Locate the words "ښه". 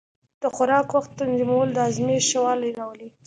2.27-2.39